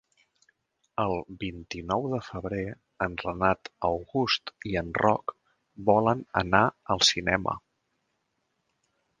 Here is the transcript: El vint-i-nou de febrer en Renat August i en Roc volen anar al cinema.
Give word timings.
El 1.01 1.11
vint-i-nou 1.41 2.07
de 2.13 2.19
febrer 2.29 2.63
en 3.07 3.19
Renat 3.23 3.71
August 3.91 4.55
i 4.71 4.75
en 4.83 4.91
Roc 5.03 5.37
volen 5.91 6.27
anar 6.45 6.63
al 6.97 7.05
cinema. 7.13 7.59